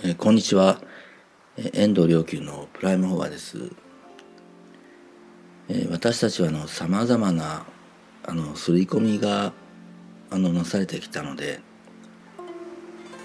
[0.00, 0.80] えー、こんにちは、
[1.56, 3.70] えー、遠藤良久のプライムフォアです、
[5.68, 7.66] えー、私たちはさまざまな
[8.24, 9.52] あの刷り込みが
[10.30, 11.60] あのなされてきたので、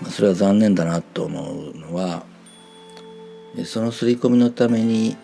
[0.01, 2.25] まあ、それは残念だなと思うのは、
[3.55, 5.15] えー、その刷り込みのために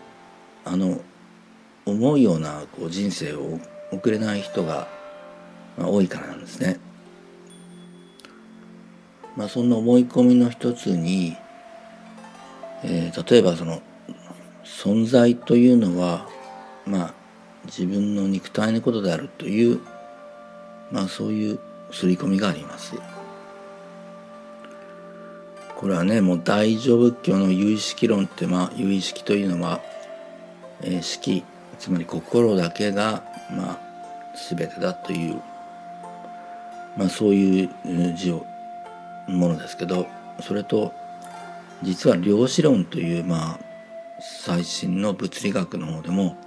[0.65, 1.01] あの
[1.85, 3.59] 思うようなこう人生を
[3.91, 4.87] 送れない人が、
[5.77, 6.79] まあ、多いからなんですね。
[9.35, 11.35] まあ、そんな思い込みの一つに
[12.83, 13.81] えー、例えばその
[14.63, 16.27] 存在というのは
[16.85, 17.13] まあ
[17.65, 19.79] 自分の肉体のことであるという
[20.91, 21.59] まあそういう
[21.91, 22.95] 刷り込みがあります。
[25.75, 29.81] これはねもう大乗仏教の有意識論ってまあ有意識というのは、
[30.81, 31.43] えー、識
[31.79, 33.79] つまり心だけがまあ
[34.49, 35.41] 全てだという
[36.97, 37.69] まあそういう
[38.15, 38.45] 字を
[39.27, 40.07] ものですけど
[40.41, 40.93] それと
[41.81, 43.59] 実は量子論というまあ
[44.19, 46.37] 最新の物理学の方でも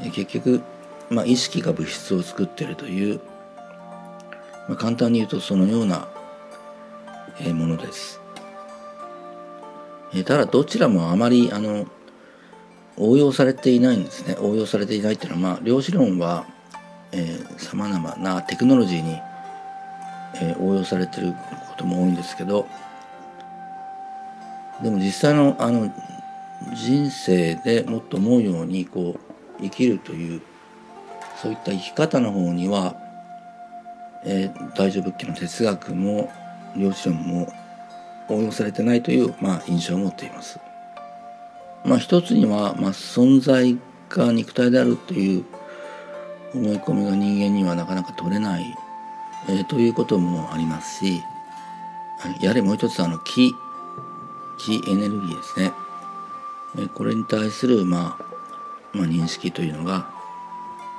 [0.00, 0.62] 結局、
[1.10, 3.20] まあ、意識が物質を作っているという、
[4.68, 6.08] まあ、簡単に言うとそのような
[7.52, 8.20] ものです。
[10.24, 11.88] ただどちらもあまりあの
[12.96, 16.46] 応用されていないんですね応用されていないっていうのは、まあ、量子論は
[17.58, 19.18] さまざまなテクノロジーに、
[20.36, 21.34] えー、応用されてる
[21.74, 22.66] ことも多いんですけど
[24.82, 25.92] でも実際のあの
[26.72, 29.18] 人生でもっと思うようにこ
[29.58, 30.40] う生きるという
[31.40, 32.96] そういった生き方の方には、
[34.24, 36.30] えー、大乗仏教の哲学も
[36.76, 37.52] 両親も
[38.28, 40.58] 応用されてないという、まあ、印象を持っています。
[41.84, 43.76] まあ、一つには、まあ、存在
[44.08, 45.44] が肉体であるという
[46.54, 48.64] 思い込みが人間にはなかなか取れない、
[49.48, 51.22] えー、ということもありますし
[52.40, 53.54] やはりもう一つあの気
[54.56, 55.72] 気エネルギーですね。
[56.94, 60.10] これに対する、まあ、まあ、認識というのが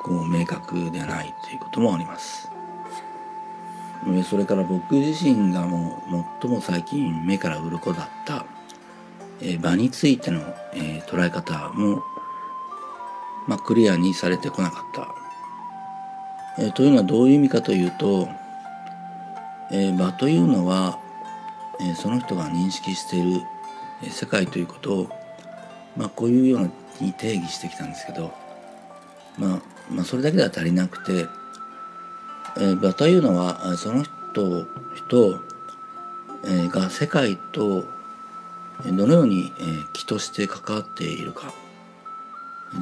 [0.03, 2.49] こう明確でないということもあります。
[4.29, 8.45] それから僕自身がもう最も最近目から鱗だった、
[9.59, 10.41] 場についての、
[11.07, 12.03] 捉え方も、
[13.47, 16.71] まあ、クリアにされてこなかった。
[16.71, 18.29] というのはどういう意味かというと、
[19.97, 20.99] 場というのは
[21.79, 23.41] えその人が認識している
[24.09, 25.09] 世界ということを、
[25.97, 28.33] まあ、こういうように定義してきたんですけど、
[29.37, 31.27] まあ、まあそれだけでは足りなくて、
[32.59, 34.65] え、場というのはその人
[34.95, 35.41] 人、
[36.45, 37.85] え、が世界と
[38.85, 41.53] どのように、え、気として関わっているか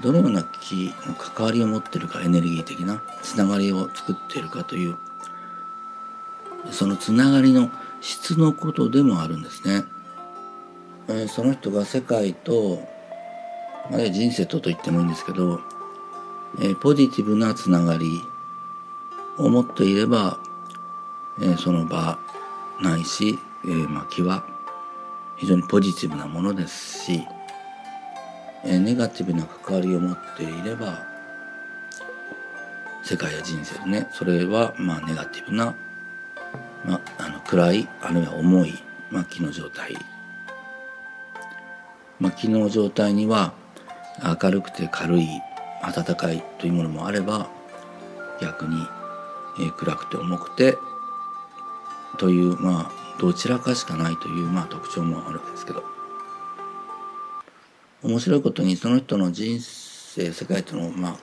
[0.02, 4.98] どのような気の関わりを持っているかエネルギー的なつながりを作っているかという
[6.72, 7.70] そのつながりの
[8.04, 9.86] 質のことでもあるんですね。
[11.08, 12.86] え、その人が世界と、
[13.90, 15.62] あるいは人生とと言ってもいいんですけど、
[16.62, 18.22] え、ポジティブなつながり
[19.38, 20.38] を持っていれば、
[21.42, 22.20] え、その場
[22.82, 24.46] ないし、えー、まあ気は
[25.38, 27.24] 非常にポジティブなものですし、
[28.66, 31.06] え、ネガティブな関わりを持っていれば
[33.02, 35.76] 世界や人生でねそれはまあネガティブな
[36.86, 38.74] まあ、あの暗いあるいは重い、
[39.12, 39.96] まあ、気の状態、
[42.20, 43.54] まあ、気の状態には
[44.42, 45.28] 明るくて軽い
[45.82, 47.50] 暖かいというものもあれば
[48.42, 48.76] 逆に、
[49.60, 50.78] えー、暗くて重くて
[52.18, 55.94] というまあどちらかしかないという、まあ、特徴もあるわけですけど。
[58.04, 61.18] 面白いことにその人の人生世界との、ま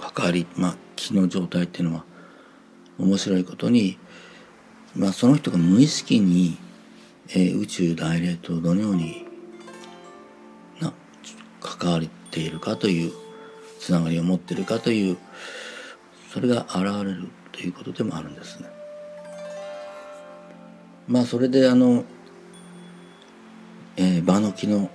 [0.00, 2.04] あ、関わり、まあ、気の状態っていうのは
[2.96, 3.98] 面白いことに
[4.94, 6.58] まあ、その人が無意識に、
[7.28, 9.26] えー、宇宙大霊とどのように
[10.80, 10.92] な
[11.60, 13.12] 関わっているかという
[13.78, 15.16] つながりを持っているかという
[16.32, 18.68] それが現れるということでもあるんですね。
[21.08, 22.04] まあそれであの、
[23.96, 24.90] えー、場の機能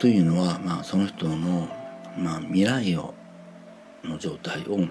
[0.00, 1.68] というのは、まあ、その人の、
[2.18, 3.14] まあ、未来を
[4.02, 4.88] の状態を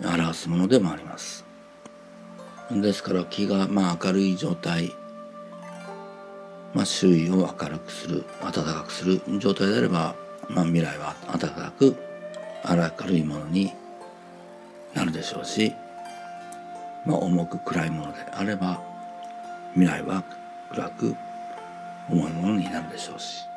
[0.00, 1.47] 表すものでもあります。
[2.70, 4.94] ですから気がまあ明るい状態、
[6.74, 8.24] まあ、周囲を明るくする。
[8.42, 9.22] 暖かくする。
[9.38, 10.14] 状態であれば、
[10.48, 11.96] まあ、未来は暖かく
[12.68, 13.72] 明るいものに
[14.94, 15.72] なるでしょうし、
[17.06, 18.82] まあ、重く暗いものであれば
[19.72, 20.22] 未来は
[20.70, 21.14] 暗く
[22.10, 23.48] 重いものになるでしょうし。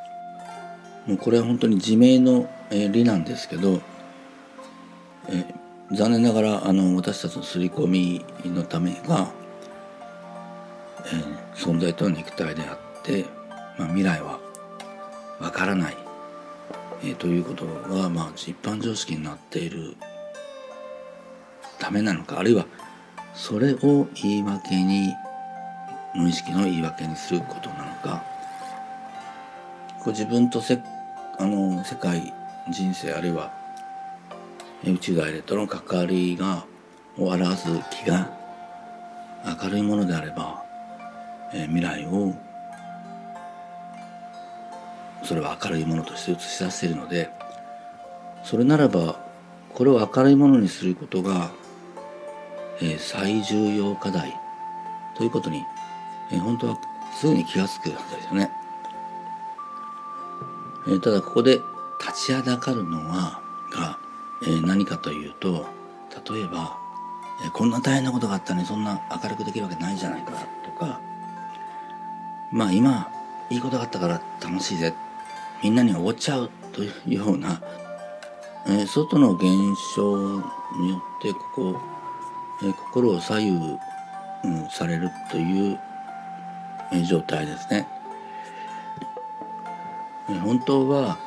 [1.08, 3.82] もうこれは本当に自明の理なんですけど、
[5.30, 5.46] え
[5.94, 9.32] 残念ながらあの私たちの刷り込みのためが
[11.06, 13.26] えー、存在とは肉体であって、
[13.78, 14.40] まあ、未来は
[15.40, 15.98] わからない、
[17.04, 19.96] えー、ということが、まあ、一般常識になっている
[21.80, 22.66] ためなのかあるいは
[23.34, 25.14] それを言い訳に
[26.16, 28.24] 無意識の言い訳にすることなのか
[30.00, 30.80] こう自分とせ
[31.40, 32.34] あの世界
[32.70, 33.52] 人生あるいは
[34.84, 36.66] 宇宙外霊との関わりが
[37.18, 38.32] を表す気が
[39.62, 40.64] 明るいものであれば、
[41.54, 42.34] えー、未来を
[45.24, 47.30] それは明るいものとして映し出しているので
[48.44, 49.20] それならば
[49.74, 51.52] これを明るいものにすることが、
[52.82, 54.34] えー、最重要課題
[55.16, 55.64] ということに、
[56.32, 56.78] えー、本当は
[57.14, 58.52] すぐに気が付くはずですよね。
[60.88, 61.60] えー、ただここで
[62.00, 63.42] 立ちはだかるのは、
[64.48, 65.66] え、何かというと
[66.32, 66.78] 例えば、
[67.46, 70.32] え、こんな大変なことがあったのにそんな明るくできるわけないじゃないか
[70.64, 71.00] とか
[72.52, 73.10] まあ今
[73.50, 74.94] いいことがあったから楽しいぜ
[75.64, 77.62] みんなにおごっちゃうというような、
[78.68, 79.44] え、外の現
[79.96, 80.18] 象
[80.80, 81.82] によってここ、
[82.64, 83.78] え、心を左右、
[84.44, 85.80] うん、されるという、
[86.94, 87.88] え、状態ですね。
[90.30, 91.18] え、本当は、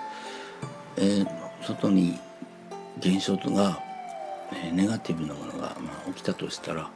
[0.97, 1.25] え、
[1.63, 2.19] 外に
[2.99, 3.81] 現象が、
[4.53, 6.91] え、ネガティブなものが、まあ、起きたとしたら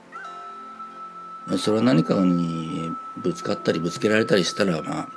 [1.56, 5.08] それは何かにぶつかったりぶつけられたりしたらまあ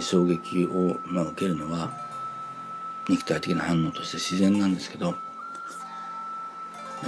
[0.00, 1.92] 衝撃を、まあ、受けるのは
[3.08, 5.14] 肉体的な反応として自然なんですけど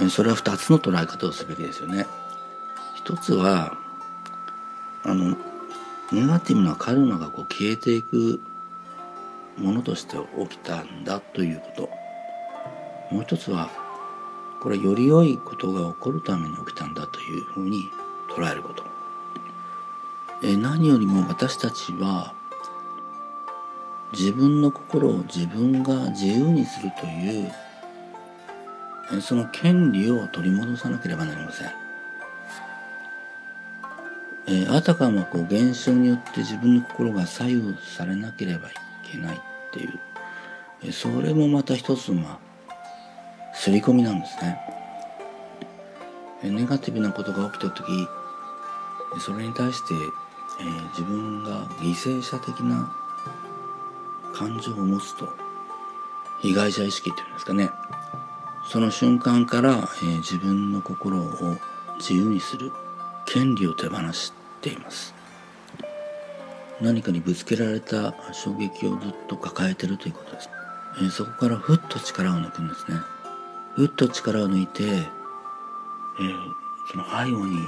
[0.09, 2.05] それは2つの捉え方をすべきですよね。
[2.95, 3.77] 一つは
[5.03, 5.35] あの
[6.11, 8.39] ネガティブなカルマがこう消えていく
[9.57, 11.89] ものとして起きたんだということ
[13.11, 13.69] もう一つは
[14.61, 17.89] これより良いことが起こるために起きたんだというふうに
[18.29, 18.83] 捉えること
[20.43, 22.33] え何よりも私たちは
[24.13, 31.67] 自分の心を自分が自由にするというその権利を取り戻さなければなりません。
[34.49, 38.73] えあたかもこう現象によって自分の心が左右されなければい
[39.03, 39.39] けないっ
[39.71, 39.99] ていう、
[40.83, 42.46] えそれもまた一つまあ
[43.59, 44.57] 刷り込みなんですね。
[46.43, 48.07] ネガティブなことが起きた時
[49.19, 49.95] それに対して、
[50.61, 52.93] えー、自分が犠牲者的な
[54.33, 55.27] 感情を持つと
[56.41, 57.69] 被害者意識っていうんですかね。
[58.69, 61.57] その瞬間から、えー、自分の心を
[61.97, 62.71] 自由にする
[63.25, 65.15] 権利を手放しています。
[66.79, 70.49] 何かにぶつけられた衝撃をずっと抱えてるということです、
[70.97, 72.97] えー、そこからふっと力を抜くんですね。
[73.77, 76.53] ふっと力を抜いて、えー、
[76.91, 77.59] その背後に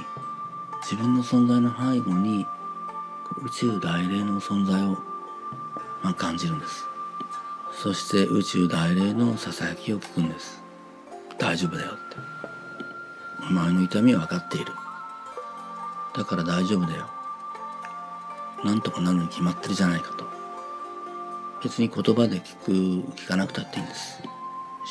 [0.82, 2.44] 自分の存在の背後に
[3.44, 4.98] 宇宙大霊の存在を
[6.02, 6.84] まあ、感じるんです。
[7.72, 10.60] そして宇宙大霊のささやきを聞くんです。
[11.38, 12.16] 大丈夫だよって。
[13.48, 14.72] お前の痛みは分かっている。
[16.16, 17.06] だから大丈夫だよ。
[18.64, 20.24] なんとかなるに決まってるじゃないかと。
[21.62, 22.72] 別に言葉で聞く
[23.14, 24.22] 聞かなくたっていいんです。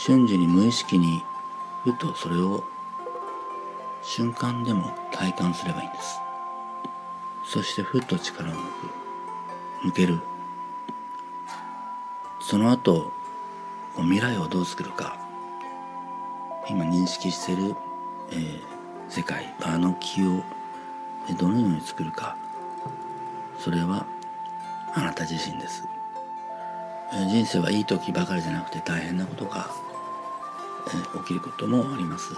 [0.02, 1.22] 瞬時に無意識に
[1.84, 2.64] ふとそれを
[4.02, 6.22] 瞬間でも体感すればいいんです。
[7.44, 9.90] そしてふっと力を抜く。
[9.90, 10.22] 抜ける。
[12.40, 13.12] その後
[13.98, 15.18] 未来をどう作るか。
[16.70, 17.76] 今認識してる、
[18.32, 18.62] えー、
[19.10, 20.44] 世界あの木を
[21.38, 22.38] どのように作るか。
[23.58, 24.06] それは
[24.96, 25.84] あなた自身です、
[27.12, 29.70] 人生はいい時ばかりじゃなくて大変なことが、
[31.20, 32.34] 起きることもあります、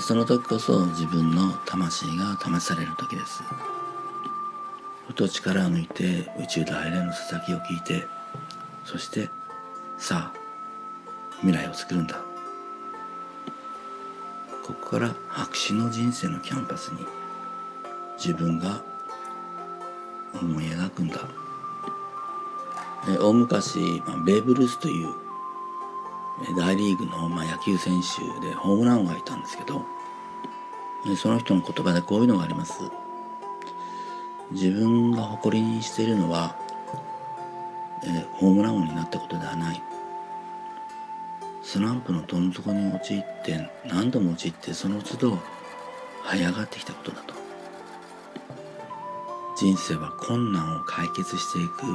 [0.00, 3.42] その時こそ自分の魂が試される時です。
[5.08, 8.06] ふと力を抜いて宇宙大連のささきを聞いて
[8.84, 9.28] そして
[9.98, 10.38] さあ
[11.40, 12.16] 未来を作るんだ。
[14.66, 17.04] ここから白紙の人生のキャンパスに
[18.16, 18.80] 自分が
[20.40, 21.20] 思い描くんだ。
[23.20, 25.12] 大昔、まあ、ベーブ・ルースという
[26.56, 29.84] 大リーグの、ま、野球選手でホームラン王がいたんですけど
[31.16, 32.80] その人の言葉でこういうのがあります。
[34.50, 36.56] 自分が誇りにしているのは、
[38.04, 39.82] え、ホームラン王になったことではない。
[41.62, 45.38] スランプのどん底に陥って何度も陥ってその都度
[46.24, 47.34] 這い上がってきたことだと。
[49.56, 51.86] 人生は困難を解決していく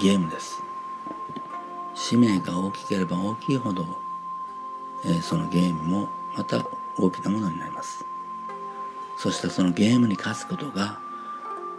[0.00, 0.69] ゲームです。
[1.94, 3.84] 使命が大きければ大きいほど、
[5.04, 6.64] えー、そのゲームもまた
[6.98, 8.04] 大きなものになります。
[9.18, 10.98] そしてそのゲームに勝つことが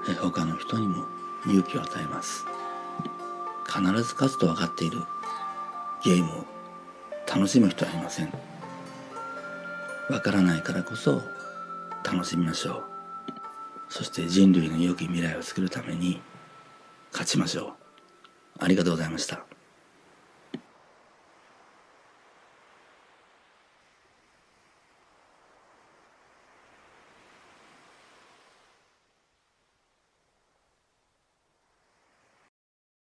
[0.08, 1.06] え他の人にも
[1.46, 2.46] 勇気を与えます。
[3.68, 5.00] 必ず勝つと分かっている
[6.04, 6.46] ゲームを
[7.28, 8.34] 楽しむ人はいません。
[10.10, 11.22] わからないからこそ
[12.04, 12.84] 楽しみましょう。
[13.90, 16.22] そして人類の良き未来を作るために
[17.12, 17.68] 勝ちましょ
[18.60, 18.64] う。
[18.64, 19.51] ありがとうございました。